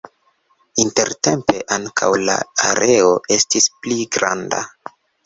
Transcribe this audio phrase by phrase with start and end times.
[0.83, 2.37] Intertempe ankaŭ la
[2.69, 4.63] areo estis pli granda.